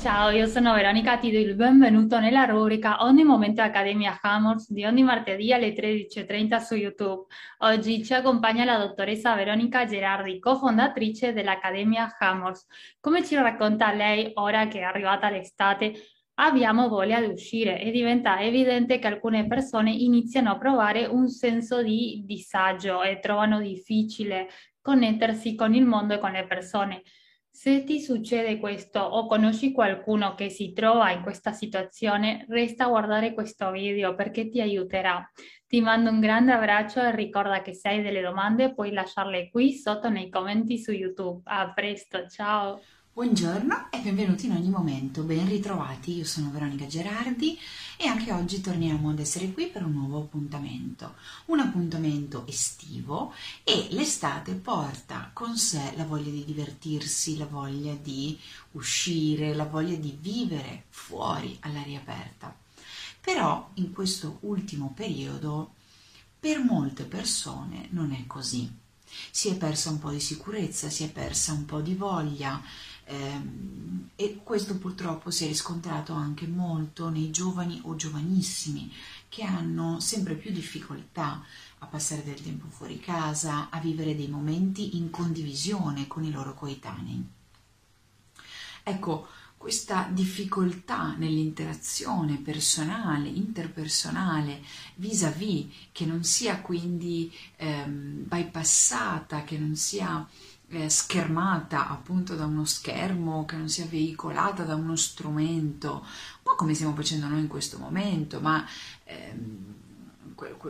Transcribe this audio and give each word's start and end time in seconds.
Ciao, 0.00 0.30
io 0.30 0.46
sono 0.46 0.72
Veronica, 0.72 1.18
ti 1.18 1.30
do 1.30 1.38
il 1.38 1.54
benvenuto 1.54 2.18
nella 2.18 2.46
rubrica 2.46 3.04
Ogni 3.04 3.22
momento 3.22 3.60
Accademia 3.60 4.18
Hammers 4.18 4.72
di 4.72 4.86
ogni 4.86 5.02
martedì 5.02 5.52
alle 5.52 5.74
13.30 5.74 6.56
su 6.56 6.74
YouTube. 6.74 7.26
Oggi 7.58 8.02
ci 8.02 8.14
accompagna 8.14 8.64
la 8.64 8.78
dottoressa 8.78 9.34
Veronica 9.34 9.84
Gerardi, 9.84 10.38
cofondatrice 10.38 11.34
dell'Accademia 11.34 12.16
Hammers. 12.18 12.66
Come 12.98 13.22
ci 13.22 13.34
racconta 13.34 13.92
lei, 13.92 14.30
ora 14.36 14.68
che 14.68 14.78
è 14.78 14.84
arrivata 14.84 15.28
l'estate, 15.28 15.92
abbiamo 16.36 16.88
voglia 16.88 17.20
di 17.20 17.26
uscire 17.26 17.78
e 17.78 17.90
diventa 17.90 18.40
evidente 18.40 18.98
che 18.98 19.06
alcune 19.06 19.46
persone 19.46 19.90
iniziano 19.90 20.52
a 20.52 20.56
provare 20.56 21.04
un 21.04 21.28
senso 21.28 21.82
di 21.82 22.22
disagio 22.24 23.02
e 23.02 23.20
trovano 23.20 23.60
difficile 23.60 24.48
connettersi 24.80 25.54
con 25.54 25.74
il 25.74 25.84
mondo 25.84 26.14
e 26.14 26.18
con 26.18 26.32
le 26.32 26.46
persone. 26.46 27.02
Se 27.62 27.84
ti 27.84 28.00
succede 28.00 28.58
questo 28.58 29.00
o 29.00 29.26
conosci 29.26 29.70
qualcuno 29.70 30.34
che 30.34 30.48
si 30.48 30.72
trova 30.72 31.10
in 31.10 31.20
questa 31.20 31.52
situazione, 31.52 32.46
resta 32.48 32.86
a 32.86 32.88
guardare 32.88 33.34
questo 33.34 33.70
video 33.70 34.14
perché 34.14 34.48
ti 34.48 34.62
aiuterà. 34.62 35.30
Ti 35.66 35.82
mando 35.82 36.08
un 36.08 36.20
grande 36.20 36.52
abbraccio 36.52 37.02
e 37.02 37.14
ricorda 37.14 37.60
che 37.60 37.74
se 37.74 37.90
hai 37.90 38.00
delle 38.00 38.22
domande 38.22 38.72
puoi 38.72 38.92
lasciarle 38.92 39.50
qui 39.50 39.74
sotto 39.74 40.08
nei 40.08 40.30
commenti 40.30 40.78
su 40.78 40.92
YouTube. 40.92 41.42
A 41.44 41.70
presto, 41.74 42.26
ciao! 42.28 42.80
Buongiorno 43.12 43.90
e 43.90 43.98
benvenuti 43.98 44.46
in 44.46 44.52
ogni 44.52 44.70
momento, 44.70 45.24
ben 45.24 45.48
ritrovati, 45.48 46.14
io 46.14 46.24
sono 46.24 46.52
Veronica 46.52 46.86
Gerardi 46.86 47.58
e 47.96 48.06
anche 48.06 48.30
oggi 48.32 48.60
torniamo 48.60 49.10
ad 49.10 49.18
essere 49.18 49.50
qui 49.50 49.66
per 49.66 49.84
un 49.84 49.94
nuovo 49.94 50.18
appuntamento, 50.18 51.16
un 51.46 51.58
appuntamento 51.58 52.46
estivo 52.46 53.34
e 53.64 53.88
l'estate 53.90 54.54
porta 54.54 55.32
con 55.32 55.56
sé 55.56 55.92
la 55.96 56.04
voglia 56.04 56.30
di 56.30 56.44
divertirsi, 56.44 57.36
la 57.36 57.46
voglia 57.46 57.94
di 57.94 58.38
uscire, 58.72 59.54
la 59.54 59.66
voglia 59.66 59.96
di 59.96 60.16
vivere 60.18 60.84
fuori 60.90 61.56
all'aria 61.62 61.98
aperta. 61.98 62.56
Però 63.20 63.70
in 63.74 63.90
questo 63.92 64.38
ultimo 64.42 64.92
periodo 64.94 65.74
per 66.38 66.62
molte 66.62 67.02
persone 67.02 67.88
non 67.90 68.12
è 68.12 68.24
così. 68.28 68.78
Si 69.32 69.48
è 69.48 69.56
persa 69.56 69.90
un 69.90 69.98
po' 69.98 70.10
di 70.10 70.20
sicurezza, 70.20 70.88
si 70.88 71.02
è 71.02 71.10
persa 71.10 71.52
un 71.52 71.64
po' 71.64 71.80
di 71.80 71.96
voglia, 71.96 72.62
e 74.14 74.40
questo 74.42 74.76
purtroppo 74.76 75.30
si 75.30 75.44
è 75.44 75.48
riscontrato 75.48 76.12
anche 76.12 76.46
molto 76.46 77.08
nei 77.08 77.30
giovani 77.30 77.80
o 77.84 77.96
giovanissimi 77.96 78.92
che 79.28 79.42
hanno 79.42 79.98
sempre 80.00 80.34
più 80.34 80.52
difficoltà 80.52 81.42
a 81.78 81.86
passare 81.86 82.22
del 82.22 82.40
tempo 82.40 82.66
fuori 82.68 83.00
casa, 83.00 83.70
a 83.70 83.80
vivere 83.80 84.14
dei 84.14 84.28
momenti 84.28 84.96
in 84.96 85.10
condivisione 85.10 86.06
con 86.06 86.24
i 86.24 86.30
loro 86.30 86.54
coetanei. 86.54 87.24
Ecco, 88.82 89.28
questa 89.56 90.08
difficoltà 90.10 91.14
nell'interazione 91.16 92.38
personale, 92.38 93.28
interpersonale, 93.28 94.62
vis-à-vis, 94.96 95.66
che 95.92 96.06
non 96.06 96.24
sia 96.24 96.60
quindi 96.60 97.32
ehm, 97.56 98.24
bypassata, 98.26 99.44
che 99.44 99.58
non 99.58 99.76
sia 99.76 100.26
eh, 100.70 100.88
schermata 100.88 101.88
appunto 101.88 102.36
da 102.36 102.46
uno 102.46 102.64
schermo, 102.64 103.44
che 103.44 103.56
non 103.56 103.68
sia 103.68 103.86
veicolata 103.86 104.62
da 104.62 104.74
uno 104.74 104.96
strumento, 104.96 105.94
un 105.94 106.42
po' 106.42 106.54
come 106.54 106.74
stiamo 106.74 106.94
facendo 106.94 107.26
noi 107.26 107.40
in 107.40 107.48
questo 107.48 107.78
momento, 107.78 108.40
ma 108.40 108.64
ehm, 109.04 109.74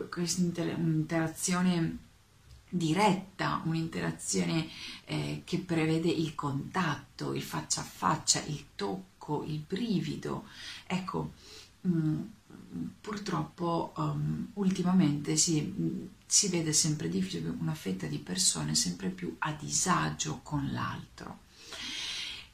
questa 0.09 0.41
interazione 0.41 1.97
diretta, 2.67 3.61
un'interazione 3.65 4.67
eh, 5.05 5.41
che 5.45 5.59
prevede 5.59 6.09
il 6.09 6.33
contatto, 6.35 7.33
il 7.33 7.43
faccia 7.43 7.81
a 7.81 7.85
faccia, 7.85 8.41
il 8.45 8.65
tocco, 8.75 9.43
il 9.45 9.59
brivido. 9.59 10.45
Ecco, 10.87 11.33
mh, 11.81 11.89
mm, 11.89 12.21
purtroppo 13.01 13.93
um, 13.97 14.47
ultimamente 14.53 15.35
si, 15.35 16.09
si, 16.31 16.47
vede 16.47 16.71
sempre 16.71 17.09
di 17.09 17.19
più 17.19 17.57
una 17.59 17.73
fetta 17.73 18.07
di 18.07 18.17
persone 18.17 18.73
sempre 18.73 19.09
più 19.09 19.35
a 19.39 19.51
disagio 19.51 20.39
con 20.41 20.71
l'altro. 20.71 21.39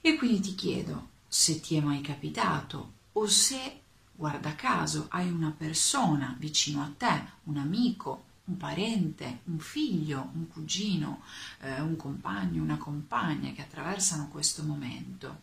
E 0.01 0.15
quindi 0.15 0.39
ti 0.39 0.55
chiedo 0.55 1.09
se 1.27 1.59
ti 1.59 1.75
è 1.75 1.79
mai 1.79 2.01
capitato 2.01 2.93
o 3.13 3.27
se, 3.27 3.81
guarda 4.15 4.55
caso, 4.55 5.05
hai 5.11 5.29
una 5.29 5.53
persona 5.55 6.35
vicino 6.39 6.81
a 6.81 6.91
te, 6.97 7.23
un 7.43 7.57
amico, 7.57 8.23
un 8.45 8.57
parente, 8.57 9.41
un 9.43 9.59
figlio, 9.59 10.31
un 10.33 10.47
cugino, 10.47 11.21
eh, 11.59 11.79
un 11.79 11.95
compagno, 11.97 12.63
una 12.63 12.77
compagna 12.77 13.51
che 13.51 13.61
attraversano 13.61 14.29
questo 14.29 14.63
momento 14.63 15.41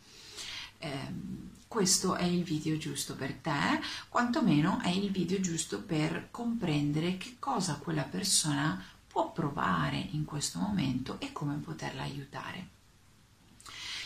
Ehm, 0.84 1.50
questo 1.69 2.15
è 2.15 2.25
il 2.25 2.43
video 2.45 2.77
giusto 2.77 3.15
per 3.15 3.35
te, 3.35 3.81
quantomeno 4.09 4.81
è 4.81 4.89
il 4.89 5.11
video 5.11 5.41
giusto 5.41 5.83
per 5.83 6.29
comprendere 6.31 7.17
che 7.17 7.37
cosa 7.39 7.77
quella 7.77 8.03
persona 8.03 8.83
può 9.07 9.33
provare 9.33 9.97
in 9.97 10.25
questo 10.25 10.59
momento 10.59 11.21
e 11.21 11.33
come 11.33 11.55
poterla 11.57 12.03
aiutare. 12.03 12.69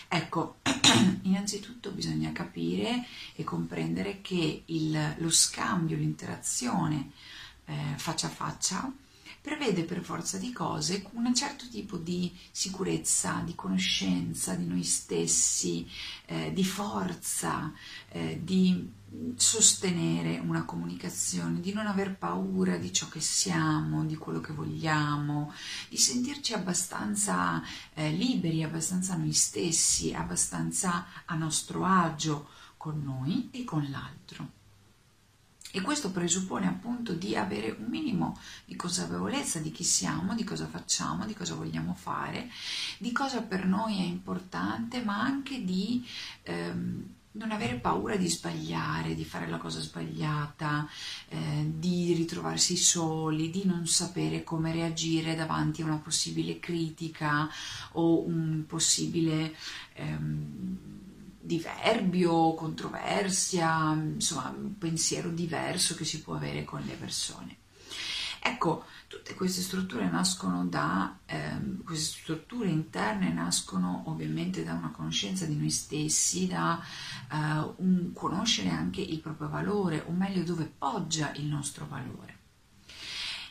Ecco, 0.08 0.56
innanzitutto 1.22 1.90
bisogna 1.90 2.32
capire 2.32 3.04
e 3.34 3.44
comprendere 3.44 4.20
che 4.22 4.62
il, 4.64 5.14
lo 5.18 5.30
scambio, 5.30 5.96
l'interazione 5.96 7.10
eh, 7.66 7.74
faccia 7.96 8.28
a 8.28 8.30
faccia 8.30 8.92
prevede 9.40 9.84
per 9.84 10.02
forza 10.02 10.38
di 10.38 10.52
cose 10.52 11.06
un 11.12 11.34
certo 11.34 11.68
tipo 11.68 11.96
di 11.96 12.36
sicurezza, 12.50 13.42
di 13.44 13.54
conoscenza 13.54 14.54
di 14.54 14.66
noi 14.66 14.82
stessi, 14.82 15.88
eh, 16.26 16.52
di 16.52 16.64
forza, 16.64 17.72
eh, 18.10 18.40
di 18.42 18.96
sostenere 19.36 20.38
una 20.38 20.64
comunicazione, 20.64 21.60
di 21.60 21.72
non 21.72 21.86
aver 21.86 22.16
paura 22.16 22.76
di 22.76 22.92
ciò 22.92 23.08
che 23.08 23.20
siamo, 23.20 24.04
di 24.04 24.16
quello 24.16 24.40
che 24.40 24.52
vogliamo, 24.52 25.52
di 25.88 25.96
sentirci 25.96 26.52
abbastanza 26.52 27.62
eh, 27.94 28.10
liberi, 28.10 28.62
abbastanza 28.62 29.16
noi 29.16 29.32
stessi, 29.32 30.12
abbastanza 30.12 31.06
a 31.24 31.34
nostro 31.36 31.84
agio 31.84 32.48
con 32.76 33.02
noi 33.02 33.48
e 33.50 33.64
con 33.64 33.88
l'altro. 33.90 34.57
E 35.72 35.82
questo 35.82 36.10
presuppone 36.10 36.66
appunto 36.66 37.12
di 37.12 37.36
avere 37.36 37.76
un 37.78 37.86
minimo 37.88 38.38
di 38.64 38.74
consapevolezza 38.74 39.58
di 39.58 39.70
chi 39.70 39.84
siamo, 39.84 40.34
di 40.34 40.44
cosa 40.44 40.66
facciamo, 40.66 41.26
di 41.26 41.34
cosa 41.34 41.54
vogliamo 41.54 41.94
fare, 41.94 42.48
di 42.98 43.12
cosa 43.12 43.42
per 43.42 43.66
noi 43.66 43.98
è 43.98 44.04
importante, 44.04 45.02
ma 45.02 45.20
anche 45.20 45.62
di 45.64 46.06
ehm, 46.44 47.04
non 47.32 47.50
avere 47.50 47.76
paura 47.76 48.16
di 48.16 48.28
sbagliare, 48.28 49.14
di 49.14 49.24
fare 49.24 49.46
la 49.48 49.58
cosa 49.58 49.80
sbagliata, 49.80 50.88
eh, 51.28 51.70
di 51.76 52.14
ritrovarsi 52.14 52.76
soli, 52.76 53.50
di 53.50 53.64
non 53.64 53.86
sapere 53.86 54.42
come 54.42 54.72
reagire 54.72 55.34
davanti 55.34 55.82
a 55.82 55.86
una 55.86 55.98
possibile 55.98 56.58
critica 56.58 57.48
o 57.92 58.26
un 58.26 58.64
possibile... 58.66 59.54
Ehm, 59.94 61.06
diverbio, 61.40 62.54
controversia, 62.54 63.92
insomma 63.92 64.54
un 64.56 64.76
pensiero 64.78 65.30
diverso 65.30 65.94
che 65.94 66.04
si 66.04 66.20
può 66.22 66.34
avere 66.34 66.64
con 66.64 66.80
le 66.82 66.94
persone. 66.94 67.56
Ecco, 68.40 68.84
tutte 69.08 69.34
queste 69.34 69.62
strutture 69.62 70.08
nascono 70.08 70.64
da, 70.66 71.18
ehm, 71.26 71.82
queste 71.82 72.20
strutture 72.20 72.68
interne 72.68 73.32
nascono 73.32 74.04
ovviamente 74.06 74.64
da 74.64 74.74
una 74.74 74.90
conoscenza 74.90 75.44
di 75.44 75.56
noi 75.56 75.70
stessi, 75.70 76.46
da 76.46 76.80
eh, 77.30 77.74
un 77.76 78.12
conoscere 78.12 78.70
anche 78.70 79.00
il 79.00 79.20
proprio 79.20 79.48
valore, 79.48 80.04
o 80.06 80.12
meglio 80.12 80.44
dove 80.44 80.64
poggia 80.64 81.32
il 81.34 81.46
nostro 81.46 81.86
valore. 81.86 82.36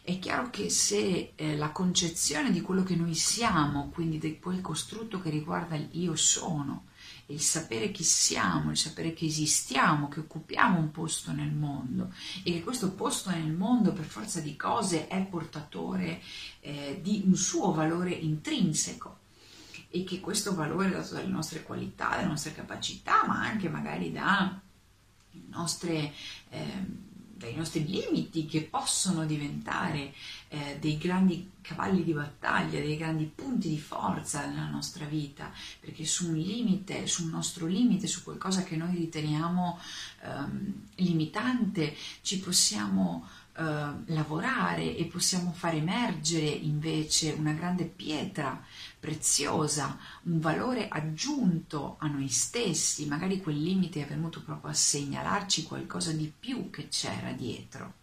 È 0.02 0.20
chiaro 0.20 0.50
che 0.50 0.70
se 0.70 1.34
eh, 1.36 1.58
la 1.58 1.72
concezione 1.72 2.52
di 2.52 2.62
quello 2.62 2.84
che 2.84 2.96
noi 2.96 3.14
siamo, 3.14 3.90
quindi 3.90 4.20
di 4.20 4.40
quel 4.40 4.62
costrutto 4.62 5.20
che 5.20 5.30
riguarda 5.30 5.76
il 5.76 5.90
io 5.92 6.16
sono, 6.16 6.86
il 7.28 7.42
sapere 7.42 7.92
chi 7.92 8.04
siamo, 8.04 8.72
il 8.72 8.78
sapere 8.78 9.14
che 9.14 9.26
esistiamo, 9.26 10.08
che 10.08 10.22
occupiamo 10.22 10.80
un 10.80 10.92
posto 10.92 11.32
nel 11.32 11.52
mondo 11.52 12.14
e 12.44 12.54
che 12.54 12.64
questo 12.64 12.92
posto 12.92 13.30
nel 13.30 13.52
mondo 13.52 13.92
per 13.92 14.06
forza 14.06 14.40
di 14.40 14.56
cose 14.56 15.08
è 15.08 15.22
portatore 15.24 16.22
eh, 16.62 17.00
di 17.02 17.24
un 17.26 17.36
suo 17.36 17.74
valore 17.74 18.12
intrinseco 18.12 19.20
e 19.90 20.04
che 20.04 20.20
questo 20.20 20.54
valore 20.56 20.88
è 20.88 20.92
dato 20.92 21.16
dalle 21.16 21.28
nostre 21.28 21.64
qualità, 21.64 22.10
dalle 22.10 22.28
nostre 22.28 22.54
capacità, 22.54 23.26
ma 23.26 23.42
anche 23.42 23.70
magari 23.70 24.12
da 24.12 24.60
nostre... 25.50 26.14
Eh, 26.50 27.06
dai 27.38 27.56
nostri 27.56 27.86
limiti 27.86 28.46
che 28.46 28.64
possono 28.64 29.26
diventare 29.26 30.14
eh, 30.50 30.78
dei 30.80 30.98
grandi 30.98 31.52
cavalli 31.62 32.04
di 32.04 32.14
battaglia, 32.14 32.80
dei 32.80 32.98
grandi 32.98 33.26
punti 33.26 33.70
di 33.70 33.80
forza 33.80 34.46
nella 34.48 34.70
nostra 34.70 35.06
vita, 35.06 35.52
perché 35.80 36.06
su 36.06 36.30
un 36.30 36.36
limite, 36.36 37.06
su 37.06 37.24
un 37.24 37.30
nostro 37.30 37.68
limite, 37.68 38.08
su 38.08 38.24
qualcosa 38.24 38.64
che 38.64 38.76
noi 38.76 38.96
riteniamo 38.96 39.80
ehm, 40.24 40.74
limitante, 40.96 41.96
ci 42.22 42.40
possiamo 42.40 43.28
eh, 43.58 43.64
lavorare 44.14 44.96
e 44.96 45.06
possiamo 45.06 45.52
far 45.52 45.74
emergere 45.74 46.46
invece 46.46 47.32
una 47.32 47.54
grande 47.54 47.86
pietra 47.86 48.64
preziosa, 49.00 49.98
un 50.24 50.40
valore 50.40 50.88
aggiunto 50.88 51.96
a 52.00 52.08
noi 52.08 52.30
stessi, 52.30 53.06
magari 53.06 53.42
quel 53.42 53.62
limite 53.62 54.04
è 54.04 54.08
venuto 54.08 54.42
proprio 54.42 54.72
a 54.72 54.76
segnalarci 54.76 55.64
qualcosa 55.64 56.12
di 56.12 56.32
più 56.38 56.70
che 56.70 56.88
c'era 56.90 57.32
dietro. 57.32 57.94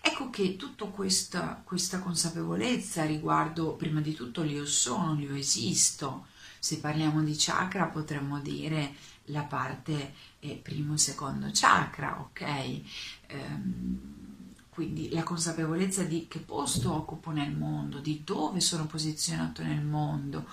Ecco 0.00 0.28
che 0.28 0.56
tutta 0.56 0.84
questa, 0.86 1.62
questa 1.64 1.98
consapevolezza 1.98 3.06
riguardo 3.06 3.72
prima 3.72 4.00
di 4.00 4.12
tutto 4.12 4.42
l'io 4.42 4.66
sono, 4.66 5.14
l'io 5.14 5.34
esisto, 5.34 6.26
se 6.58 6.78
parliamo 6.78 7.22
di 7.22 7.34
chakra 7.36 7.86
potremmo 7.86 8.38
dire 8.40 8.94
la 9.28 9.42
parte 9.42 10.12
eh, 10.40 10.60
primo 10.62 10.94
e 10.94 10.98
secondo 10.98 11.48
chakra, 11.52 12.20
ok? 12.20 12.80
Ehm, 13.28 14.33
quindi 14.74 15.08
la 15.10 15.22
consapevolezza 15.22 16.02
di 16.02 16.26
che 16.26 16.40
posto 16.40 16.92
occupo 16.92 17.30
nel 17.30 17.52
mondo, 17.52 18.00
di 18.00 18.22
dove 18.24 18.58
sono 18.58 18.86
posizionato 18.86 19.62
nel 19.62 19.80
mondo 19.80 20.46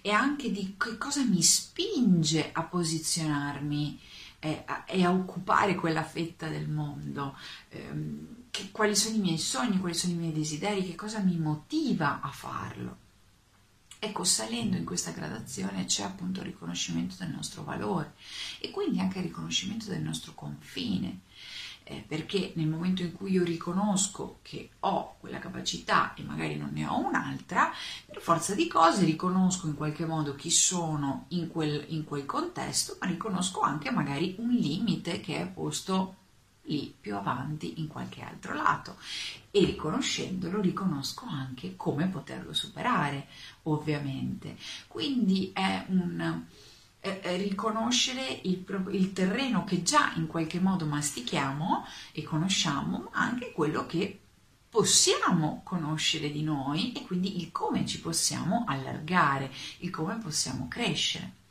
e 0.00 0.12
anche 0.12 0.52
di 0.52 0.76
che 0.78 0.96
cosa 0.96 1.24
mi 1.24 1.42
spinge 1.42 2.52
a 2.52 2.62
posizionarmi 2.62 4.00
e 4.38 4.62
a, 4.64 4.84
e 4.86 5.02
a 5.02 5.10
occupare 5.10 5.74
quella 5.74 6.04
fetta 6.04 6.46
del 6.46 6.68
mondo, 6.68 7.36
ehm, 7.70 8.44
che, 8.52 8.70
quali 8.70 8.94
sono 8.94 9.16
i 9.16 9.18
miei 9.20 9.38
sogni, 9.38 9.80
quali 9.80 9.94
sono 9.94 10.12
i 10.12 10.18
miei 10.18 10.32
desideri, 10.32 10.86
che 10.86 10.94
cosa 10.94 11.18
mi 11.18 11.36
motiva 11.36 12.20
a 12.20 12.30
farlo. 12.30 12.98
Ecco, 13.98 14.22
salendo 14.22 14.76
in 14.76 14.84
questa 14.84 15.10
gradazione 15.10 15.86
c'è 15.86 16.04
appunto 16.04 16.40
il 16.40 16.46
riconoscimento 16.46 17.16
del 17.18 17.30
nostro 17.30 17.64
valore 17.64 18.14
e 18.60 18.70
quindi 18.70 19.00
anche 19.00 19.18
il 19.18 19.24
riconoscimento 19.24 19.86
del 19.86 20.02
nostro 20.02 20.32
confine 20.34 21.22
eh, 21.84 22.02
perché 22.06 22.52
nel 22.56 22.66
momento 22.66 23.02
in 23.02 23.12
cui 23.12 23.32
io 23.32 23.44
riconosco 23.44 24.38
che 24.42 24.70
ho 24.80 25.16
quella 25.20 25.38
capacità 25.38 26.14
e 26.14 26.22
magari 26.22 26.56
non 26.56 26.70
ne 26.72 26.86
ho 26.86 26.98
un'altra, 26.98 27.70
per 28.06 28.20
forza 28.20 28.54
di 28.54 28.66
cose 28.66 29.04
riconosco 29.04 29.66
in 29.66 29.74
qualche 29.74 30.06
modo 30.06 30.34
chi 30.34 30.50
sono 30.50 31.26
in 31.28 31.48
quel, 31.48 31.84
in 31.88 32.04
quel 32.04 32.24
contesto, 32.24 32.96
ma 33.00 33.06
riconosco 33.06 33.60
anche 33.60 33.90
magari 33.90 34.34
un 34.38 34.50
limite 34.50 35.20
che 35.20 35.40
è 35.40 35.46
posto 35.46 36.16
lì 36.66 36.94
più 36.98 37.14
avanti 37.14 37.80
in 37.80 37.88
qualche 37.88 38.22
altro 38.22 38.54
lato. 38.54 38.96
E 39.50 39.64
riconoscendolo 39.64 40.60
riconosco 40.60 41.26
anche 41.26 41.76
come 41.76 42.06
poterlo 42.08 42.54
superare 42.54 43.28
ovviamente. 43.64 44.56
Quindi 44.88 45.50
è 45.52 45.84
un 45.88 46.44
eh, 47.04 47.20
eh, 47.22 47.36
riconoscere 47.36 48.40
il, 48.44 48.64
il, 48.92 49.12
terreno 49.12 49.64
che 49.64 49.82
già 49.82 50.14
in 50.16 50.26
qualche 50.26 50.58
modo 50.58 50.86
mastichiamo 50.86 51.84
e 52.12 52.22
conosciamo, 52.22 53.10
ma 53.12 53.20
anche 53.20 53.52
quello 53.52 53.84
che 53.84 54.20
possiamo 54.70 55.60
conoscere 55.64 56.32
di 56.32 56.42
noi 56.42 56.92
e 56.92 57.02
quindi 57.02 57.42
il 57.42 57.52
come 57.52 57.84
ci 57.84 58.00
possiamo 58.00 58.64
allargare, 58.66 59.52
il 59.80 59.90
come 59.90 60.16
possiamo 60.16 60.66
crescere. 60.66 61.43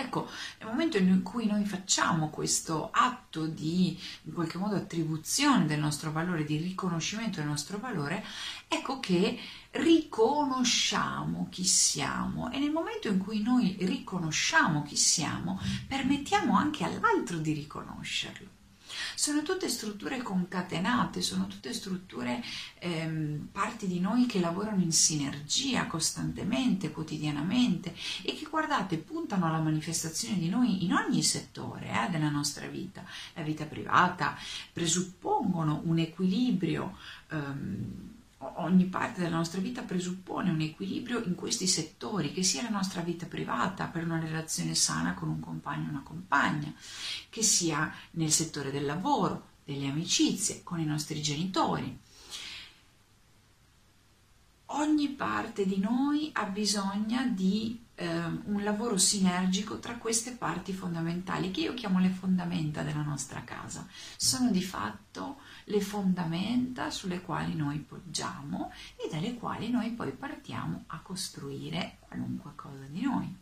Ecco, 0.00 0.28
nel 0.58 0.68
momento 0.68 0.96
in 0.96 1.22
cui 1.22 1.46
noi 1.46 1.66
facciamo 1.66 2.30
questo 2.30 2.88
atto 2.90 3.46
di, 3.46 3.98
in 4.22 4.32
qualche 4.32 4.56
modo, 4.56 4.74
attribuzione 4.74 5.66
del 5.66 5.78
nostro 5.78 6.10
valore, 6.10 6.44
di 6.44 6.56
riconoscimento 6.56 7.38
del 7.38 7.48
nostro 7.48 7.78
valore, 7.78 8.24
ecco 8.66 8.98
che 8.98 9.38
riconosciamo 9.72 11.48
chi 11.50 11.64
siamo 11.64 12.50
e 12.50 12.58
nel 12.58 12.72
momento 12.72 13.08
in 13.08 13.18
cui 13.18 13.42
noi 13.42 13.76
riconosciamo 13.80 14.82
chi 14.82 14.96
siamo, 14.96 15.60
permettiamo 15.86 16.56
anche 16.56 16.82
all'altro 16.84 17.36
di 17.36 17.52
riconoscerlo. 17.52 18.59
Sono 19.20 19.42
tutte 19.42 19.68
strutture 19.68 20.22
concatenate, 20.22 21.20
sono 21.20 21.46
tutte 21.46 21.74
strutture, 21.74 22.42
ehm, 22.78 23.48
parti 23.52 23.86
di 23.86 24.00
noi 24.00 24.24
che 24.24 24.40
lavorano 24.40 24.80
in 24.80 24.92
sinergia 24.92 25.86
costantemente, 25.86 26.90
quotidianamente 26.90 27.94
e 28.22 28.34
che 28.34 28.46
guardate 28.48 28.96
puntano 28.96 29.44
alla 29.44 29.58
manifestazione 29.58 30.38
di 30.38 30.48
noi 30.48 30.86
in 30.86 30.94
ogni 30.94 31.22
settore 31.22 31.90
eh, 31.90 32.08
della 32.08 32.30
nostra 32.30 32.66
vita. 32.66 33.04
La 33.34 33.42
vita 33.42 33.66
privata 33.66 34.38
presuppongono 34.72 35.82
un 35.84 35.98
equilibrio. 35.98 36.96
Ehm, 37.28 38.09
ogni 38.40 38.86
parte 38.86 39.20
della 39.20 39.36
nostra 39.36 39.60
vita 39.60 39.82
presuppone 39.82 40.50
un 40.50 40.60
equilibrio 40.60 41.22
in 41.24 41.34
questi 41.34 41.66
settori, 41.66 42.32
che 42.32 42.42
sia 42.42 42.62
la 42.62 42.70
nostra 42.70 43.02
vita 43.02 43.26
privata 43.26 43.86
per 43.86 44.04
una 44.04 44.18
relazione 44.18 44.74
sana 44.74 45.14
con 45.14 45.28
un 45.28 45.40
compagno 45.40 45.88
o 45.88 45.90
una 45.90 46.02
compagna, 46.02 46.72
che 47.28 47.42
sia 47.42 47.92
nel 48.12 48.30
settore 48.30 48.70
del 48.70 48.86
lavoro, 48.86 49.48
delle 49.64 49.88
amicizie, 49.88 50.62
con 50.62 50.80
i 50.80 50.86
nostri 50.86 51.20
genitori. 51.20 51.98
Ogni 54.72 55.08
parte 55.08 55.66
di 55.66 55.78
noi 55.78 56.30
ha 56.32 56.44
bisogno 56.44 57.28
di 57.32 57.78
eh, 57.96 58.06
un 58.06 58.62
lavoro 58.62 58.96
sinergico 58.96 59.80
tra 59.80 59.96
queste 59.96 60.32
parti 60.32 60.72
fondamentali, 60.72 61.50
che 61.50 61.60
io 61.62 61.74
chiamo 61.74 61.98
le 61.98 62.10
fondamenta 62.10 62.82
della 62.82 63.02
nostra 63.02 63.42
casa. 63.42 63.86
Sono 64.16 64.50
di 64.50 64.62
fatto 64.62 65.40
le 65.64 65.80
fondamenta 65.80 66.90
sulle 66.90 67.20
quali 67.20 67.54
noi 67.54 67.78
poggiamo 67.78 68.72
e 68.96 69.08
dalle 69.10 69.34
quali 69.34 69.70
noi 69.70 69.90
poi 69.90 70.12
partiamo 70.12 70.84
a 70.88 71.00
costruire 71.00 71.96
qualunque 72.00 72.52
cosa 72.54 72.84
di 72.88 73.02
noi. 73.02 73.36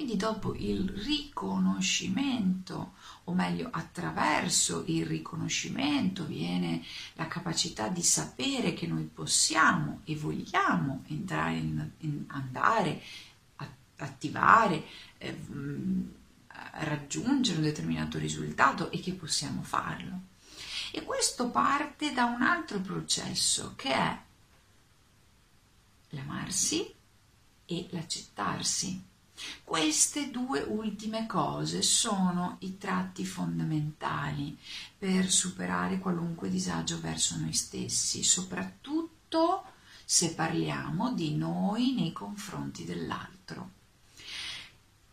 Quindi 0.00 0.16
dopo 0.16 0.54
il 0.54 0.88
riconoscimento, 0.88 2.94
o 3.24 3.34
meglio 3.34 3.68
attraverso 3.70 4.84
il 4.86 5.04
riconoscimento, 5.04 6.24
viene 6.24 6.82
la 7.14 7.28
capacità 7.28 7.88
di 7.88 8.02
sapere 8.02 8.72
che 8.72 8.86
noi 8.86 9.04
possiamo 9.04 10.00
e 10.04 10.16
vogliamo 10.16 11.04
entrare 11.08 11.56
in, 11.56 11.90
in 11.98 12.24
andare, 12.28 13.02
attivare, 13.96 14.84
eh, 15.18 15.36
raggiungere 16.46 17.58
un 17.58 17.64
determinato 17.64 18.16
risultato 18.16 18.90
e 18.90 19.00
che 19.00 19.12
possiamo 19.12 19.62
farlo. 19.62 20.29
E 20.92 21.04
questo 21.04 21.50
parte 21.50 22.12
da 22.12 22.24
un 22.24 22.42
altro 22.42 22.80
processo 22.80 23.74
che 23.76 23.92
è 23.92 24.20
l'amarsi 26.10 26.92
e 27.66 27.86
l'accettarsi. 27.90 29.08
Queste 29.64 30.30
due 30.30 30.60
ultime 30.60 31.26
cose 31.26 31.80
sono 31.82 32.56
i 32.60 32.76
tratti 32.76 33.24
fondamentali 33.24 34.58
per 34.98 35.30
superare 35.30 35.98
qualunque 35.98 36.50
disagio 36.50 37.00
verso 37.00 37.38
noi 37.38 37.54
stessi, 37.54 38.22
soprattutto 38.22 39.64
se 40.04 40.34
parliamo 40.34 41.12
di 41.12 41.36
noi 41.36 41.94
nei 41.94 42.12
confronti 42.12 42.84
dell'altro 42.84 43.78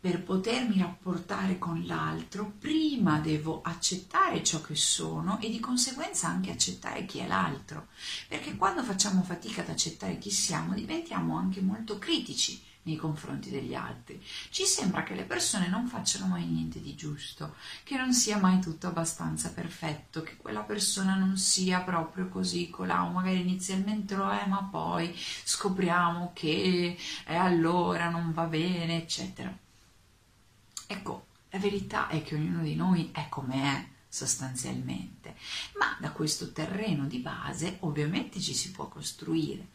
per 0.08 0.22
potermi 0.22 0.78
rapportare 0.78 1.58
con 1.58 1.84
l'altro, 1.84 2.54
prima 2.58 3.18
devo 3.18 3.60
accettare 3.60 4.42
ciò 4.42 4.62
che 4.62 4.74
sono 4.74 5.38
e 5.38 5.50
di 5.50 5.60
conseguenza 5.60 6.28
anche 6.28 6.50
accettare 6.50 7.04
chi 7.04 7.18
è 7.18 7.26
l'altro, 7.26 7.88
perché 8.26 8.56
quando 8.56 8.82
facciamo 8.82 9.22
fatica 9.22 9.60
ad 9.60 9.68
accettare 9.68 10.16
chi 10.16 10.30
siamo 10.30 10.72
diventiamo 10.72 11.36
anche 11.36 11.60
molto 11.60 11.98
critici 11.98 12.58
nei 12.84 12.96
confronti 12.96 13.50
degli 13.50 13.74
altri. 13.74 14.18
Ci 14.48 14.64
sembra 14.64 15.02
che 15.02 15.14
le 15.14 15.24
persone 15.24 15.68
non 15.68 15.86
facciano 15.86 16.24
mai 16.24 16.46
niente 16.46 16.80
di 16.80 16.94
giusto, 16.94 17.56
che 17.84 17.98
non 17.98 18.14
sia 18.14 18.38
mai 18.38 18.60
tutto 18.60 18.86
abbastanza 18.86 19.50
perfetto, 19.52 20.22
che 20.22 20.38
quella 20.38 20.62
persona 20.62 21.16
non 21.16 21.36
sia 21.36 21.80
proprio 21.80 22.28
così 22.28 22.70
colà, 22.70 23.04
o 23.04 23.10
magari 23.10 23.40
inizialmente 23.40 24.16
lo 24.16 24.30
è, 24.30 24.46
ma 24.46 24.66
poi 24.70 25.14
scopriamo 25.14 26.30
che 26.32 26.96
eh, 27.26 27.34
allora 27.34 28.08
non 28.08 28.32
va 28.32 28.44
bene, 28.44 29.02
eccetera. 29.02 29.66
Ecco, 30.90 31.26
la 31.50 31.58
verità 31.58 32.08
è 32.08 32.22
che 32.22 32.34
ognuno 32.34 32.62
di 32.62 32.74
noi 32.74 33.10
è 33.12 33.28
come 33.28 33.62
è 33.62 33.88
sostanzialmente, 34.08 35.36
ma 35.78 35.94
da 36.00 36.12
questo 36.12 36.50
terreno 36.50 37.06
di 37.06 37.18
base 37.18 37.76
ovviamente 37.80 38.40
ci 38.40 38.54
si 38.54 38.70
può 38.70 38.88
costruire. 38.88 39.68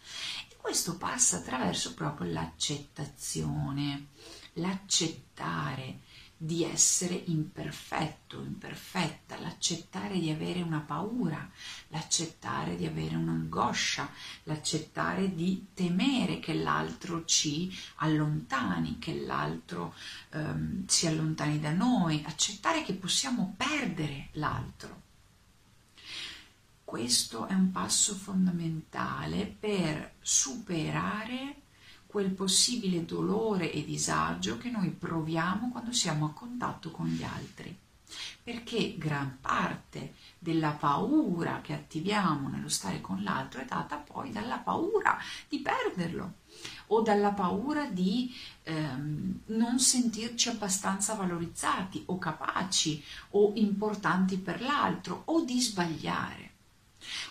E 0.50 0.55
questo 0.58 0.98
passa 0.98 1.38
attraverso 1.38 1.93
proprio 1.93 2.32
l'accettazione, 2.32 4.08
l'accettare 4.53 6.00
di 6.43 6.65
essere 6.65 7.13
imperfetto, 7.27 8.41
imperfetta, 8.41 9.39
l'accettare 9.39 10.19
di 10.19 10.29
avere 10.29 10.62
una 10.62 10.81
paura, 10.81 11.50
l'accettare 11.88 12.75
di 12.75 12.85
avere 12.85 13.15
un'angoscia, 13.15 14.09
l'accettare 14.43 15.33
di 15.33 15.67
temere 15.73 16.41
che 16.41 16.53
l'altro 16.53 17.23
ci 17.23 17.73
allontani, 17.95 19.00
che 19.00 19.21
l'altro 19.21 19.95
ehm, 20.31 20.85
si 20.85 21.07
allontani 21.07 21.62
da 21.62 21.71
noi, 21.71 22.21
accettare 22.25 22.83
che 22.83 22.93
possiamo 22.93 23.53
perdere 23.55 24.27
l'altro. 24.33 25.01
Questo 26.83 27.47
è 27.47 27.53
un 27.53 27.71
passo 27.71 28.15
fondamentale 28.15 29.45
per 29.45 30.15
superare 30.19 31.62
quel 32.13 32.29
possibile 32.29 33.05
dolore 33.05 33.72
e 33.72 33.84
disagio 33.84 34.60
che 34.60 34.70
noi 34.70 34.91
proviamo 34.91 35.72
quando 35.72 35.91
siamo 35.91 36.27
a 36.27 36.32
contatto 36.32 36.91
con 36.91 37.08
gli 37.08 37.24
altri. 37.24 37.75
perché 38.43 38.96
gran 39.00 39.39
parte 39.41 40.13
della 40.38 40.74
paura 40.74 41.62
che 41.63 41.74
attiviamo 41.74 42.50
nello 42.50 42.70
stare 42.70 43.01
con 43.01 43.24
l'altro 43.24 43.62
è 43.62 43.65
data 43.65 43.96
poi 43.96 44.32
dalla 44.32 44.60
paura 44.60 45.17
di 45.50 45.58
perderlo 45.60 46.34
o 46.88 47.01
dalla 47.01 47.32
paura 47.32 47.88
di 47.88 48.32
ehm, 48.62 49.39
non 49.46 49.79
sentirci 49.79 50.50
abbastanza 50.50 51.15
valorizzati 51.15 52.03
o 52.08 52.20
capaci 52.20 53.03
o 53.32 53.53
importanti 53.55 54.38
per 54.38 54.62
l'altro 54.62 55.24
o 55.25 55.43
di 55.43 55.60
sbagliare. 55.60 56.52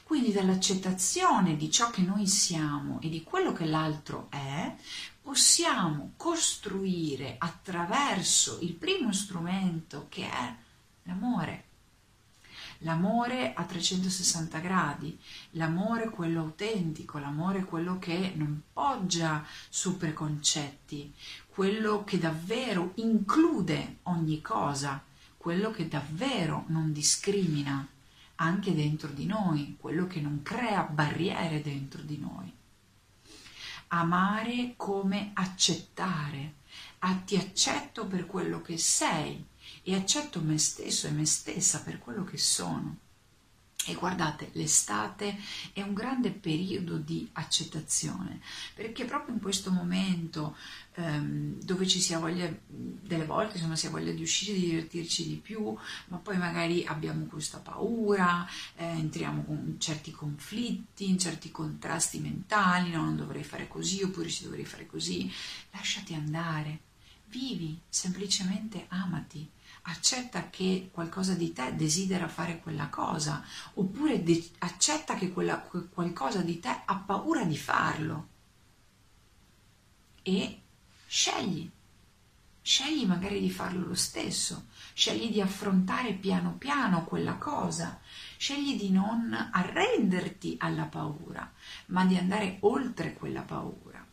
Quindi 0.03 0.33
dall'accettazione 0.33 1.57
di 1.57 1.71
ciò 1.71 1.91
che 1.91 2.03
noi 2.03 2.27
siamo 2.27 3.01
e 3.01 3.09
di 3.09 3.23
quello 3.23 3.53
che 3.53 3.65
l'altro 3.65 4.29
è, 4.31 4.75
possiamo 5.23 6.13
costruire 6.17 7.37
attraverso 7.39 8.59
il 8.61 8.73
primo 8.75 9.13
strumento 9.13 10.07
che 10.09 10.29
è 10.29 10.55
l'amore. 11.05 11.65
L'amore 12.85 13.53
a 13.55 13.63
360 13.63 14.59
gradi, 14.59 15.17
l'amore 15.51 16.11
quello 16.11 16.41
autentico, 16.41 17.19
l'amore 17.19 17.65
quello 17.65 18.01
che 18.01 18.33
non 18.35 18.61
poggia 18.73 19.47
su 19.69 19.97
preconcetti, 19.97 21.15
quello 21.49 22.03
che 22.03 22.19
davvero 22.19 22.91
include 22.97 23.99
ogni 24.05 24.41
cosa, 24.41 25.01
quello 25.37 25.71
che 25.71 25.87
davvero 25.87 26.65
non 26.69 26.93
discrimina 26.93 27.87
anche 28.43 28.75
dentro 28.75 29.09
di 29.09 29.25
noi, 29.25 29.77
quello 29.79 30.09
che 30.09 30.21
non 30.21 30.43
crea 30.43 30.83
barriere 30.83 31.63
dentro 31.63 32.03
di 32.03 32.19
noi. 32.19 32.53
Amare 33.89 34.75
come 34.77 35.31
accettare. 35.35 36.55
Ah, 37.01 37.15
ti 37.15 37.37
accetto 37.37 38.07
per 38.07 38.27
quello 38.27 38.61
che 38.61 38.79
sei 38.79 39.45
e 39.83 39.95
accetto 39.95 40.41
me 40.41 40.59
stesso 40.59 41.07
e 41.07 41.11
me 41.11 41.25
stessa 41.25 41.83
per 41.83 41.99
quello 41.99 42.25
che 42.25 42.39
sono. 42.39 42.99
E 43.87 43.95
guardate, 43.95 44.51
l'estate 44.53 45.37
è 45.73 45.83
un 45.83 45.93
grande 45.93 46.31
periodo 46.31 46.99
di 46.99 47.29
accettazione, 47.33 48.41
perché 48.75 49.05
proprio 49.05 49.35
in 49.35 49.41
questo 49.41 49.73
momento 49.73 50.57
ehm, 50.95 51.61
dove 51.61 51.89
ci 51.89 52.01
si 52.01 52.15
ha 52.15 52.21
voglia, 52.21 52.49
delle 52.67 53.25
volte 53.25 53.57
insomma, 53.57 53.75
si 53.75 53.89
ha 53.89 53.91
voglia 53.91 54.13
di 54.13 54.23
uscire, 54.23 54.57
di 54.57 54.67
divertirci 54.67 55.27
di 55.27 55.35
più, 55.35 55.77
ma 56.09 56.19
poi 56.19 56.39
magari 56.39 56.85
abbiamo 56.87 57.25
questa 57.25 57.59
paura, 57.59 58.47
eh, 58.77 58.85
entriamo 58.85 59.45
in 59.49 59.81
certi 59.81 60.13
conflitti, 60.13 61.09
in 61.09 61.19
certi 61.19 61.51
contrasti 61.51 62.21
mentali, 62.21 62.91
no, 62.91 63.03
non 63.03 63.17
dovrei 63.17 63.43
fare 63.43 63.67
così 63.67 64.01
oppure 64.03 64.29
ci 64.29 64.45
dovrei 64.45 64.65
fare 64.65 64.87
così, 64.87 65.29
lasciati 65.73 66.15
andare, 66.15 66.79
vivi, 67.27 67.81
semplicemente 67.89 68.85
amati 68.89 69.49
accetta 69.83 70.49
che 70.51 70.91
qualcosa 70.93 71.35
di 71.35 71.53
te 71.53 71.75
desidera 71.75 72.29
fare 72.29 72.61
quella 72.61 72.89
cosa, 72.89 73.45
oppure 73.75 74.23
de- 74.23 74.51
accetta 74.59 75.15
che 75.15 75.33
quella, 75.33 75.59
qualcosa 75.59 76.43
di 76.43 76.61
te 76.61 76.83
ha 76.85 76.97
paura 76.97 77.45
di 77.45 77.57
farlo 77.57 78.29
e 80.23 80.61
scegli. 81.07 81.69
Scegli 82.65 83.07
magari 83.07 83.41
di 83.41 83.51
farlo 83.51 83.89
lo 83.89 83.95
stesso, 83.95 84.67
scegli 84.95 85.33
di 85.33 85.41
affrontare 85.41 86.13
piano 86.13 86.55
piano 86.59 87.05
quella 87.05 87.35
cosa, 87.35 87.99
scegli 88.37 88.79
di 88.79 88.91
non 88.91 89.37
arrenderti 89.51 90.59
alla 90.61 90.85
paura, 90.85 91.53
ma 91.87 92.05
di 92.05 92.17
andare 92.17 92.59
oltre 92.61 93.15
quella 93.15 93.43
paura. 93.43 94.07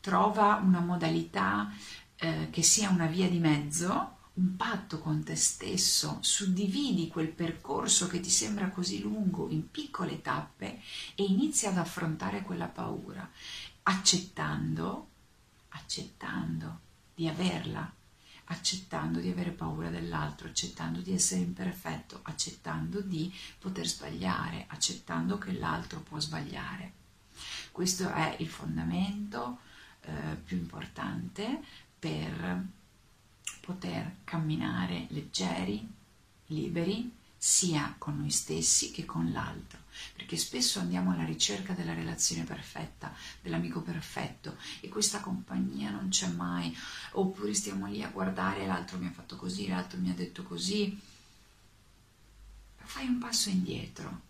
Trova 0.00 0.56
una 0.56 0.80
modalità 0.80 1.72
eh, 2.16 2.48
che 2.50 2.62
sia 2.62 2.90
una 2.90 3.06
via 3.06 3.28
di 3.28 3.38
mezzo 3.38 4.17
un 4.38 4.54
patto 4.56 5.00
con 5.00 5.24
te 5.24 5.34
stesso, 5.34 6.18
suddividi 6.20 7.08
quel 7.08 7.28
percorso 7.28 8.06
che 8.06 8.20
ti 8.20 8.30
sembra 8.30 8.68
così 8.68 9.00
lungo 9.00 9.48
in 9.50 9.68
piccole 9.68 10.22
tappe 10.22 10.80
e 11.16 11.24
inizi 11.24 11.66
ad 11.66 11.76
affrontare 11.76 12.42
quella 12.42 12.68
paura, 12.68 13.28
accettando, 13.82 15.08
accettando 15.70 16.80
di 17.16 17.26
averla, 17.26 17.92
accettando 18.44 19.18
di 19.18 19.28
avere 19.28 19.50
paura 19.50 19.90
dell'altro, 19.90 20.46
accettando 20.46 21.00
di 21.00 21.12
essere 21.12 21.40
imperfetto, 21.40 22.20
accettando 22.22 23.00
di 23.00 23.32
poter 23.58 23.88
sbagliare, 23.88 24.66
accettando 24.68 25.36
che 25.36 25.52
l'altro 25.52 26.00
può 26.00 26.20
sbagliare. 26.20 26.92
Questo 27.72 28.08
è 28.08 28.36
il 28.38 28.48
fondamento 28.48 29.58
eh, 30.02 30.36
più 30.44 30.56
importante 30.56 31.60
per 31.98 32.76
poter 33.68 34.20
camminare 34.24 35.08
leggeri, 35.10 35.86
liberi, 36.46 37.12
sia 37.36 37.94
con 37.98 38.16
noi 38.16 38.30
stessi 38.30 38.90
che 38.90 39.04
con 39.04 39.30
l'altro, 39.30 39.80
perché 40.16 40.38
spesso 40.38 40.78
andiamo 40.78 41.12
alla 41.12 41.26
ricerca 41.26 41.74
della 41.74 41.92
relazione 41.92 42.44
perfetta, 42.44 43.14
dell'amico 43.42 43.82
perfetto 43.82 44.56
e 44.80 44.88
questa 44.88 45.20
compagnia 45.20 45.90
non 45.90 46.08
c'è 46.08 46.28
mai, 46.28 46.74
oppure 47.12 47.52
stiamo 47.52 47.86
lì 47.88 48.02
a 48.02 48.08
guardare 48.08 48.64
l'altro 48.66 48.96
mi 48.96 49.06
ha 49.06 49.12
fatto 49.12 49.36
così, 49.36 49.68
l'altro 49.68 50.00
mi 50.00 50.08
ha 50.08 50.14
detto 50.14 50.42
così. 50.44 50.98
Fai 52.76 53.06
un 53.06 53.18
passo 53.18 53.50
indietro, 53.50 54.22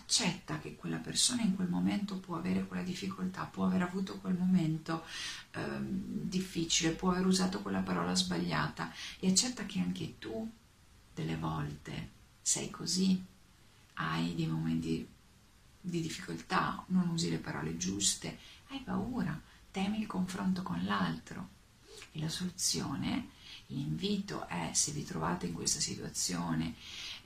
accetta 0.00 0.58
che 0.58 0.76
quella 0.76 0.96
persona 0.96 1.42
in 1.42 1.54
quel 1.54 1.68
momento 1.68 2.18
può 2.18 2.36
avere 2.36 2.66
quella 2.66 2.82
difficoltà, 2.82 3.44
può 3.44 3.66
aver 3.66 3.82
avuto 3.82 4.18
quel 4.18 4.34
momento 4.34 5.04
ehm, 5.52 5.84
difficile, 6.28 6.90
può 6.92 7.10
aver 7.10 7.26
usato 7.26 7.60
quella 7.60 7.80
parola 7.80 8.14
sbagliata 8.14 8.92
e 9.18 9.28
accetta 9.28 9.66
che 9.66 9.78
anche 9.78 10.18
tu 10.18 10.50
delle 11.14 11.36
volte 11.36 12.18
sei 12.40 12.70
così, 12.70 13.22
hai 13.94 14.34
dei 14.34 14.46
momenti 14.46 15.06
di 15.80 16.00
difficoltà, 16.00 16.84
non 16.88 17.08
usi 17.08 17.30
le 17.30 17.38
parole 17.38 17.76
giuste, 17.76 18.38
hai 18.68 18.80
paura, 18.80 19.38
temi 19.70 20.00
il 20.00 20.06
confronto 20.06 20.62
con 20.62 20.84
l'altro. 20.84 21.58
E 22.12 22.18
la 22.18 22.28
soluzione, 22.28 23.28
l'invito 23.66 24.48
è 24.48 24.70
se 24.72 24.90
vi 24.92 25.04
trovate 25.04 25.46
in 25.46 25.52
questa 25.52 25.78
situazione 25.78 26.74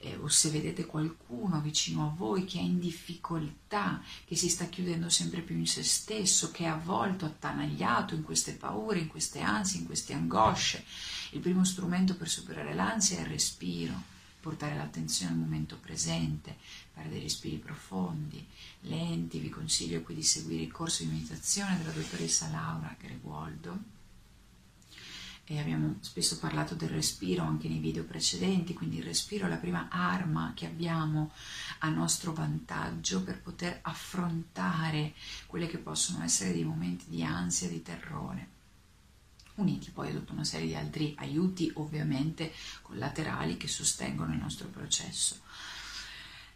eh, 0.05 0.17
o 0.17 0.29
se 0.29 0.51
vedete 0.51 0.87
qualcuno 0.87 1.61
vicino 1.61 2.07
a 2.07 2.15
voi 2.15 2.45
che 2.45 2.59
è 2.59 2.63
in 2.63 2.79
difficoltà, 2.79 4.03
che 4.25 4.37
si 4.37 4.49
sta 4.49 4.67
chiudendo 4.67 5.09
sempre 5.09 5.41
più 5.41 5.57
in 5.57 5.67
se 5.67 5.83
stesso, 5.83 6.51
che 6.51 6.65
è 6.65 6.69
avvolto, 6.69 7.25
attanagliato 7.25 8.15
in 8.15 8.23
queste 8.23 8.53
paure, 8.53 8.99
in 8.99 9.09
queste 9.09 9.41
ansie, 9.41 9.81
in 9.81 9.87
queste 9.87 10.13
angosce, 10.13 10.85
il 11.33 11.41
primo 11.41 11.65
strumento 11.65 12.17
per 12.17 12.29
superare 12.29 12.75
l'ansia 12.75 13.19
è 13.19 13.21
il 13.21 13.27
respiro 13.27 14.13
portare 14.45 14.77
l'attenzione 14.77 15.33
al 15.33 15.39
momento 15.39 15.79
presente, 15.79 16.59
fare 16.93 17.09
dei 17.09 17.23
respiri 17.23 17.57
profondi, 17.57 18.47
lenti, 18.81 19.39
vi 19.39 19.49
consiglio 19.49 20.03
qui 20.03 20.15
di 20.15 20.23
seguire 20.23 20.65
il 20.65 20.71
corso 20.71 21.03
di 21.03 21.09
meditazione 21.09 21.79
della 21.79 21.93
dottoressa 21.93 22.51
Laura 22.51 22.95
Greguoldo 23.01 23.94
e 25.47 25.59
abbiamo 25.59 25.97
spesso 26.01 26.39
parlato 26.39 26.75
del 26.75 26.89
respiro 26.89 27.43
anche 27.43 27.69
nei 27.69 27.79
video 27.79 28.05
precedenti, 28.05 28.73
quindi 28.73 28.97
il 28.99 29.05
respiro 29.05 29.47
è 29.47 29.49
la 29.49 29.57
prima 29.57 29.89
arma 29.91 30.53
che 30.55 30.67
abbiamo 30.67 31.33
a 31.81 31.89
nostro 31.91 32.33
vantaggio 32.33 33.23
per 33.23 33.41
poter 33.41 33.81
affrontare 33.83 35.15
quelli 35.47 35.67
che 35.67 35.79
possono 35.79 36.25
essere 36.25 36.53
dei 36.53 36.65
momenti 36.65 37.05
di 37.09 37.23
ansia, 37.23 37.69
di 37.69 37.83
terrore 37.83 38.53
uniti 39.57 39.91
poi 39.91 40.09
a 40.09 40.13
tutta 40.13 40.33
una 40.33 40.45
serie 40.45 40.67
di 40.67 40.75
altri 40.75 41.15
aiuti 41.19 41.71
ovviamente 41.75 42.53
collaterali 42.83 43.57
che 43.57 43.69
sostengono 43.69 44.33
il 44.33 44.41
nostro 44.41 44.69
processo. 44.69 45.41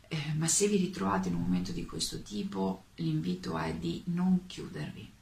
Eh, 0.09 0.33
ma 0.35 0.49
se 0.49 0.69
vi 0.69 0.79
ritrovate 0.79 1.29
in 1.29 1.35
un 1.35 1.43
momento 1.43 1.71
di 1.71 1.85
questo 1.85 2.23
tipo, 2.23 2.87
l'invito 2.97 3.59
è 3.59 3.75
di 3.75 4.03
non 4.07 4.47
chiudervi. 4.47 5.13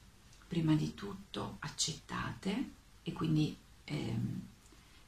Prima 0.46 0.74
di 0.74 0.94
tutto 0.94 1.56
accettate 1.60 2.70
e 3.08 3.12
quindi 3.12 3.56
ehm, 3.84 4.40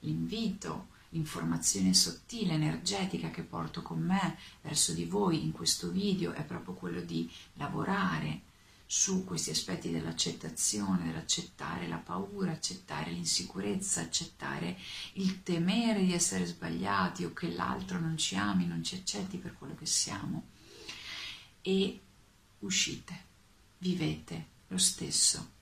l'invito, 0.00 0.86
l'informazione 1.08 1.92
sottile, 1.94 2.52
energetica 2.52 3.30
che 3.30 3.42
porto 3.42 3.82
con 3.82 4.00
me 4.00 4.38
verso 4.62 4.92
di 4.92 5.04
voi 5.04 5.42
in 5.42 5.50
questo 5.50 5.90
video 5.90 6.32
è 6.32 6.44
proprio 6.44 6.74
quello 6.74 7.00
di 7.00 7.28
lavorare 7.54 8.42
su 8.86 9.24
questi 9.24 9.50
aspetti 9.50 9.90
dell'accettazione, 9.90 11.06
dell'accettare 11.06 11.88
la 11.88 11.96
paura, 11.96 12.52
accettare 12.52 13.10
l'insicurezza, 13.10 14.00
accettare 14.00 14.78
il 15.14 15.42
temere 15.42 16.04
di 16.04 16.12
essere 16.12 16.46
sbagliati 16.46 17.24
o 17.24 17.32
che 17.32 17.50
l'altro 17.50 17.98
non 17.98 18.16
ci 18.16 18.36
ami, 18.36 18.64
non 18.64 18.84
ci 18.84 18.94
accetti 18.94 19.38
per 19.38 19.58
quello 19.58 19.74
che 19.74 19.86
siamo. 19.86 20.50
E 21.62 22.00
uscite, 22.60 23.24
vivete 23.78 24.46
lo 24.68 24.78
stesso 24.78 25.56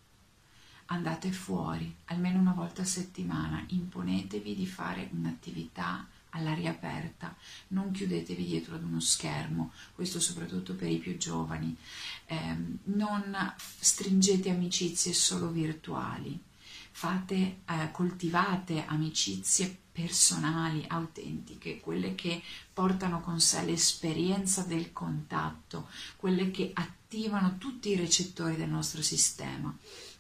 andate 0.87 1.33
fuori 1.33 1.95
almeno 2.07 2.39
una 2.39 2.53
volta 2.53 2.83
a 2.83 2.87
settimana, 2.87 3.65
imponetevi 3.69 4.55
di 4.55 4.67
fare 4.67 5.09
un'attività 5.13 6.07
all'aria 6.31 6.71
aperta, 6.71 7.35
non 7.69 7.91
chiudetevi 7.91 8.45
dietro 8.45 8.75
ad 8.75 8.85
uno 8.85 9.01
schermo, 9.01 9.73
questo 9.95 10.21
soprattutto 10.21 10.75
per 10.75 10.91
i 10.91 10.99
più 10.99 11.17
giovani, 11.17 11.75
eh, 12.27 12.57
non 12.85 13.55
stringete 13.79 14.51
amicizie 14.51 15.13
solo 15.13 15.49
virtuali, 15.49 16.39
fate, 16.91 17.61
eh, 17.65 17.91
coltivate 17.91 18.85
amicizie 18.87 19.85
personali, 19.97 20.85
autentiche, 20.89 21.81
quelle 21.81 22.15
che 22.15 22.43
portano 22.73 23.23
con 23.23 23.41
sé 23.41 23.65
l'esperienza 23.65 24.63
del 24.63 24.93
contatto, 24.93 25.89
quelle 26.17 26.51
che 26.51 26.71
attivano 26.75 27.57
tutti 27.57 27.89
i 27.89 27.97
recettori 27.97 28.57
del 28.57 28.69
nostro 28.69 29.01
sistema. 29.01 29.75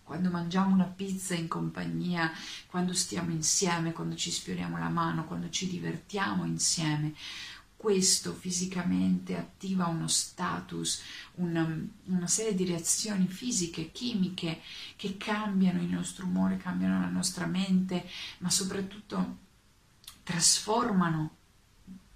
Quando 0.06 0.30
mangiamo 0.30 0.72
una 0.72 0.84
pizza 0.84 1.34
in 1.34 1.48
compagnia, 1.48 2.30
quando 2.68 2.94
stiamo 2.94 3.32
insieme, 3.32 3.92
quando 3.92 4.14
ci 4.14 4.30
sfioriamo 4.30 4.78
la 4.78 4.88
mano, 4.88 5.24
quando 5.24 5.50
ci 5.50 5.68
divertiamo 5.68 6.44
insieme, 6.44 7.12
questo 7.76 8.32
fisicamente 8.32 9.36
attiva 9.36 9.88
uno 9.88 10.06
status, 10.06 11.02
una, 11.34 11.76
una, 12.04 12.26
serie 12.28 12.54
di 12.54 12.64
reazioni 12.64 13.26
fisiche, 13.26 13.90
chimiche 13.90 14.60
che 14.94 15.16
cambiano 15.16 15.80
il 15.82 15.88
nostro 15.88 16.24
umore, 16.24 16.56
cambiano 16.56 17.00
la 17.00 17.10
nostra 17.10 17.46
mente, 17.46 18.08
ma 18.38 18.48
soprattutto 18.48 19.38
trasformano 20.22 21.34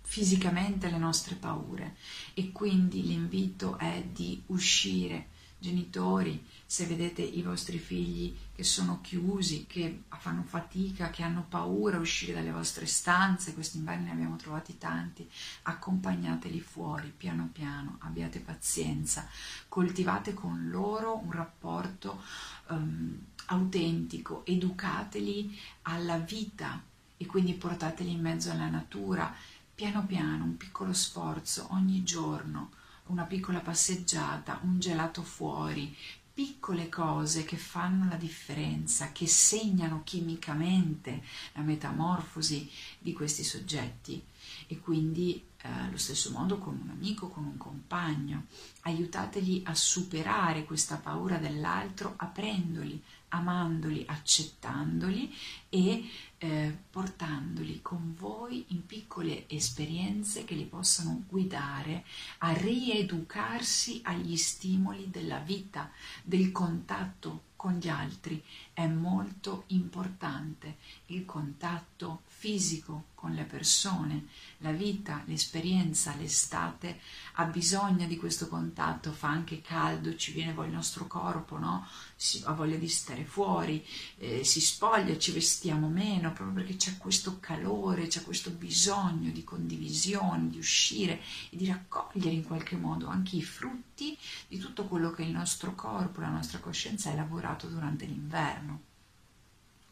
fisicamente 0.02 0.88
le 0.88 0.98
nostre 0.98 1.34
paure. 1.34 1.96
E 2.34 2.52
quindi 2.52 3.02
l'invito 3.02 3.78
è 3.78 4.06
di 4.12 4.40
uscire 4.46 5.38
genitori 5.58 6.42
se 6.70 6.86
vedete 6.86 7.20
i 7.20 7.42
vostri 7.42 7.78
figli 7.78 8.32
che 8.54 8.62
sono 8.62 9.00
chiusi 9.00 9.66
che 9.66 10.04
fanno 10.20 10.44
fatica 10.44 11.10
che 11.10 11.24
hanno 11.24 11.44
paura 11.48 11.96
a 11.96 12.00
uscire 12.00 12.32
dalle 12.32 12.52
vostre 12.52 12.86
stanze 12.86 13.54
quest'inverno 13.54 14.04
ne 14.04 14.12
abbiamo 14.12 14.36
trovati 14.36 14.78
tanti 14.78 15.28
accompagnateli 15.62 16.60
fuori 16.60 17.12
piano 17.16 17.48
piano 17.52 17.96
abbiate 18.02 18.38
pazienza 18.38 19.28
coltivate 19.66 20.32
con 20.32 20.68
loro 20.70 21.16
un 21.16 21.32
rapporto 21.32 22.22
um, 22.68 23.18
autentico 23.46 24.46
educateli 24.46 25.58
alla 25.82 26.18
vita 26.18 26.80
e 27.16 27.26
quindi 27.26 27.54
portateli 27.54 28.12
in 28.12 28.20
mezzo 28.20 28.50
alla 28.50 28.68
natura, 28.70 29.34
piano 29.74 30.06
piano, 30.06 30.44
un 30.44 30.56
piccolo 30.56 30.94
sforzo 30.94 31.66
ogni 31.72 32.02
giorno, 32.02 32.70
una 33.06 33.24
piccola 33.24 33.58
passeggiata, 33.58 34.60
un 34.62 34.78
gelato 34.78 35.22
fuori, 35.22 35.94
piccole 36.40 36.88
cose 36.88 37.44
che 37.44 37.58
fanno 37.58 38.08
la 38.08 38.16
differenza, 38.16 39.12
che 39.12 39.26
segnano 39.26 40.00
chimicamente 40.04 41.22
la 41.52 41.60
metamorfosi 41.60 42.66
di 42.98 43.12
questi 43.12 43.44
soggetti. 43.44 44.24
E 44.66 44.78
quindi 44.80 45.44
eh, 45.58 45.68
allo 45.68 45.98
stesso 45.98 46.30
modo 46.30 46.56
con 46.56 46.80
un 46.82 46.88
amico, 46.88 47.28
con 47.28 47.44
un 47.44 47.58
compagno, 47.58 48.46
aiutateli 48.82 49.64
a 49.66 49.74
superare 49.74 50.64
questa 50.64 50.96
paura 50.96 51.36
dell'altro 51.36 52.14
aprendoli, 52.16 53.02
amandoli, 53.30 54.04
accettandoli 54.06 55.34
e 55.68 56.04
eh, 56.38 56.76
portandoli 56.90 57.80
con 57.82 58.14
voi 58.16 58.64
in 58.68 58.86
piccole 58.86 59.48
esperienze 59.48 60.44
che 60.44 60.54
li 60.54 60.64
possano 60.64 61.24
guidare 61.28 62.04
a 62.38 62.52
rieducarsi 62.52 64.00
agli 64.04 64.36
stimoli 64.36 65.10
della 65.10 65.38
vita, 65.38 65.90
del 66.22 66.52
contatto 66.52 67.48
con 67.56 67.74
gli 67.74 67.88
altri. 67.88 68.42
È 68.80 68.86
molto 68.86 69.64
importante 69.66 70.78
il 71.08 71.26
contatto 71.26 72.22
fisico 72.24 73.08
con 73.20 73.34
le 73.34 73.44
persone, 73.44 74.28
la 74.58 74.72
vita, 74.72 75.22
l'esperienza, 75.26 76.14
l'estate 76.16 77.00
ha 77.34 77.44
bisogno 77.44 78.06
di 78.06 78.16
questo 78.16 78.48
contatto, 78.48 79.12
fa 79.12 79.28
anche 79.28 79.60
caldo, 79.60 80.16
ci 80.16 80.32
viene 80.32 80.52
il 80.64 80.72
nostro 80.72 81.06
corpo, 81.06 81.58
no? 81.58 81.86
Si, 82.16 82.40
ha 82.46 82.52
voglia 82.52 82.76
di 82.76 82.88
stare 82.88 83.24
fuori, 83.24 83.84
eh, 84.16 84.42
si 84.42 84.62
spoglia, 84.62 85.18
ci 85.18 85.32
vestiamo 85.32 85.88
meno, 85.88 86.32
proprio 86.32 86.64
perché 86.64 86.76
c'è 86.76 86.96
questo 86.96 87.38
calore, 87.40 88.06
c'è 88.06 88.22
questo 88.22 88.50
bisogno 88.50 89.30
di 89.30 89.44
condivisione, 89.44 90.48
di 90.48 90.56
uscire 90.56 91.20
e 91.50 91.58
di 91.58 91.66
raccogliere 91.66 92.34
in 92.34 92.44
qualche 92.44 92.76
modo 92.76 93.08
anche 93.08 93.36
i 93.36 93.42
frutti 93.42 94.16
di 94.48 94.56
tutto 94.56 94.86
quello 94.86 95.10
che 95.10 95.24
il 95.24 95.30
nostro 95.30 95.74
corpo, 95.74 96.22
la 96.22 96.30
nostra 96.30 96.58
coscienza 96.58 97.10
ha 97.10 97.14
lavorato 97.14 97.66
durante 97.66 98.06
l'inverno. 98.06 98.69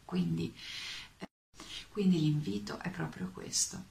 Quindi 0.08 0.54
quindi 1.98 2.20
l'invito 2.20 2.78
è 2.78 2.90
proprio 2.90 3.28
questo, 3.32 3.86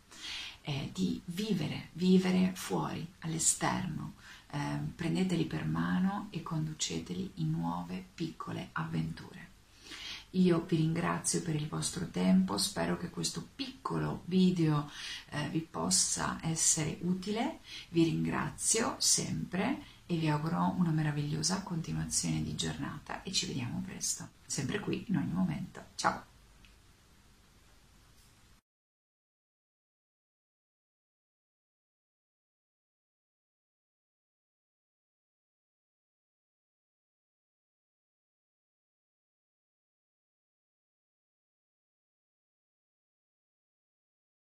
eh, 0.62 0.92
di 0.94 1.22
vivere, 1.26 1.90
vivere 1.92 2.54
fuori, 2.56 3.06
all'esterno. 3.20 4.14
Eh, 4.50 4.78
prendeteli 4.96 5.44
per 5.44 5.66
mano 5.66 6.28
e 6.30 6.42
conduceteli 6.42 7.32
in 7.36 7.52
nuove 7.52 8.02
piccole 8.14 8.70
avventure. 8.72 9.50
Io 10.32 10.64
vi 10.66 10.78
ringrazio 10.78 11.42
per 11.42 11.56
il 11.56 11.68
vostro 11.68 12.08
tempo, 12.08 12.58
spero 12.58 12.98
che 12.98 13.10
questo 13.10 13.46
piccolo 13.56 14.22
video 14.26 14.90
eh, 15.32 15.50
vi 15.50 15.60
possa 15.60 16.40
essere 16.44 17.00
utile, 17.02 17.60
vi 17.90 18.04
ringrazio 18.06 18.96
sempre 19.00 19.84
e 20.08 20.16
vi 20.16 20.28
auguro 20.30 20.74
una 20.78 20.92
meravigliosa 20.92 21.62
continuazione 21.62 22.42
di 22.42 22.56
giornata 22.56 23.22
e 23.24 23.32
ci 23.32 23.46
vediamo 23.46 23.82
presto, 23.86 24.30
sempre 24.46 24.80
qui 24.80 25.06
in 25.10 25.18
ogni 25.18 25.32
momento. 25.32 25.84
Ciao! 25.96 26.37